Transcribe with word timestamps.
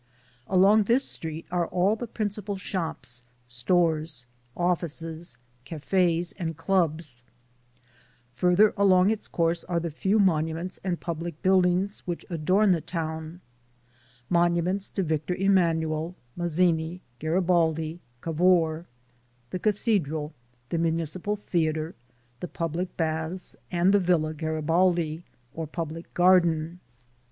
Along 0.47 0.81
this 0.85 1.05
street 1.05 1.45
are 1.51 1.67
all 1.67 1.95
the 1.95 2.07
principal 2.07 2.55
shops, 2.55 3.21
stores, 3.45 4.25
offices, 4.57 5.37
cafes 5.63 6.31
and 6.39 6.57
clubs; 6.57 7.21
farther 8.33 8.73
along 8.77 9.11
its 9.11 9.27
course 9.27 9.63
are 9.65 9.79
the 9.79 9.91
few 9.91 10.17
monuments 10.17 10.79
and 10.83 10.99
public 10.99 11.39
buildings 11.43 11.99
which 12.07 12.25
adorn 12.31 12.71
the 12.71 12.81
town; 12.81 13.41
monuments 14.27 14.89
to 14.89 15.03
Victor 15.03 15.35
Emanuel, 15.35 16.15
Mazzini, 16.35 17.01
Garibaldi, 17.19 17.99
Cavour; 18.21 18.87
the 19.51 19.59
Cathedral, 19.59 20.33
the 20.69 20.79
Municipal 20.79 21.35
Theater, 21.35 21.93
the 22.39 22.47
public 22.47 22.97
baths 22.97 23.55
and 23.69 23.93
the 23.93 23.99
Villa 23.99 24.33
Garibaldi, 24.33 25.25
or 25.53 25.67
public 25.67 26.11
garden. 26.15 26.79